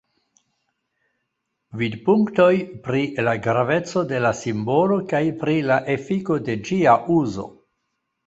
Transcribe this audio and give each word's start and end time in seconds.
Vidpunktoj 1.81 2.47
pri 2.87 3.03
la 3.27 3.35
graveco 3.47 4.03
de 4.13 4.23
la 4.27 4.33
simbolo 4.41 4.97
kaj 5.13 5.21
pri 5.43 5.57
la 5.73 5.79
efiko 5.97 6.39
de 6.49 6.57
ĝia 6.71 6.97
uzo. 7.19 7.47